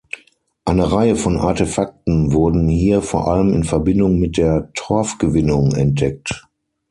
[0.65, 6.47] Eine Reihe von Artefakten wurden hier vor allem in Verbindung mit der Torfgewinnung entdeckt.